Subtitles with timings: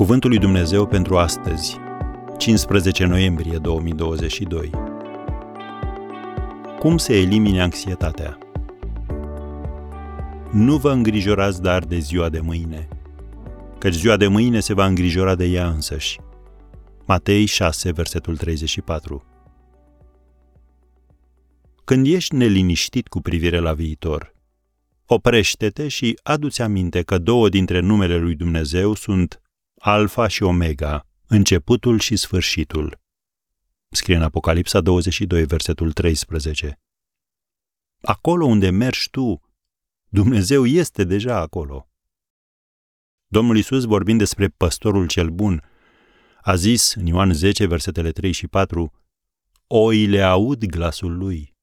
[0.00, 1.76] Cuvântul lui Dumnezeu pentru astăzi,
[2.38, 4.70] 15 noiembrie 2022.
[6.78, 8.38] Cum se elimine anxietatea?
[10.52, 12.88] Nu vă îngrijorați dar de ziua de mâine,
[13.78, 16.20] căci ziua de mâine se va îngrijora de ea însăși.
[17.06, 19.24] Matei 6, versetul 34.
[21.84, 24.34] Când ești neliniștit cu privire la viitor,
[25.06, 29.40] oprește-te și adu-ți aminte că două dintre numele lui Dumnezeu sunt
[29.82, 33.00] Alfa și Omega, începutul și sfârșitul.
[33.88, 36.80] Scrie în Apocalipsa 22, versetul 13.
[38.00, 39.42] Acolo unde mergi tu,
[40.08, 41.88] Dumnezeu este deja acolo.
[43.26, 45.62] Domnul Isus, vorbind despre păstorul cel bun,
[46.40, 48.92] a zis în Ioan 10, versetele 3 și 4,
[49.66, 51.56] Oile aud glasul lui.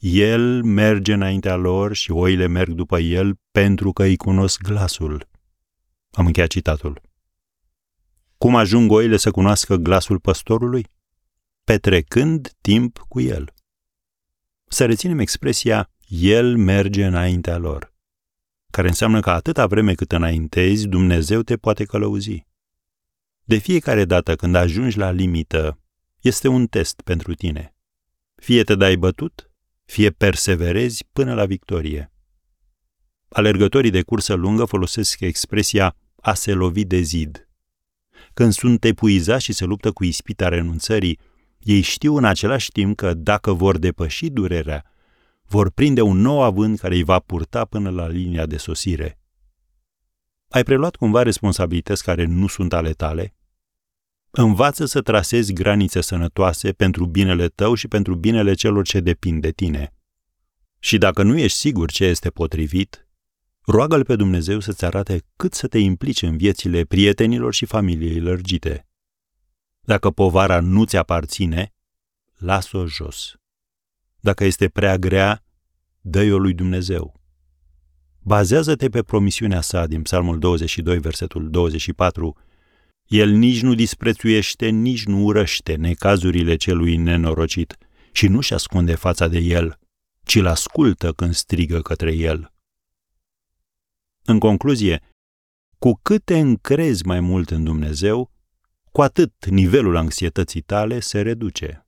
[0.00, 5.28] El merge înaintea lor și oile merg după el pentru că îi cunosc glasul.
[6.10, 7.10] Am încheiat citatul.
[8.42, 10.86] Cum ajung oile să cunoască glasul păstorului?
[11.64, 13.54] Petrecând timp cu el.
[14.68, 17.94] Să reținem expresia El merge înaintea lor,
[18.70, 22.46] care înseamnă că atâta vreme cât înaintezi, Dumnezeu te poate călăuzi.
[23.44, 25.78] De fiecare dată când ajungi la limită,
[26.20, 27.74] este un test pentru tine.
[28.34, 29.50] Fie te dai bătut,
[29.84, 32.12] fie perseverezi până la victorie.
[33.28, 37.46] Alergătorii de cursă lungă folosesc expresia a se lovi de zid.
[38.34, 41.18] Când sunt epuizați și se luptă cu ispita renunțării,
[41.58, 44.84] ei știu în același timp că dacă vor depăși durerea,
[45.46, 49.18] vor prinde un nou avânt care îi va purta până la linia de sosire.
[50.48, 53.34] Ai preluat cumva responsabilități care nu sunt ale tale?
[54.30, 59.50] Învață să trasezi granițe sănătoase pentru binele tău și pentru binele celor ce depind de
[59.50, 59.94] tine.
[60.78, 63.01] Și dacă nu ești sigur ce este potrivit,
[63.64, 68.86] roagă-L pe Dumnezeu să-ți arate cât să te implici în viețile prietenilor și familiei lărgite.
[69.80, 71.72] Dacă povara nu ți aparține,
[72.36, 73.34] lasă-o jos.
[74.20, 75.44] Dacă este prea grea,
[76.00, 77.20] dă-i-o lui Dumnezeu.
[78.18, 82.36] Bazează-te pe promisiunea sa din Psalmul 22, versetul 24,
[83.06, 87.76] el nici nu disprețuiește, nici nu urăște necazurile celui nenorocit
[88.12, 89.78] și nu-și ascunde fața de el,
[90.24, 92.52] ci îl ascultă când strigă către el.
[94.24, 95.00] În concluzie,
[95.78, 98.30] cu cât te încrezi mai mult în Dumnezeu,
[98.92, 101.86] cu atât nivelul anxietății tale se reduce.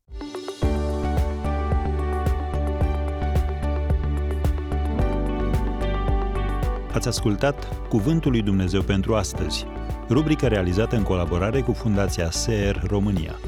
[6.92, 9.66] Ați ascultat Cuvântul lui Dumnezeu pentru astăzi
[10.08, 13.38] rubrică realizată în colaborare cu Fundația SER România.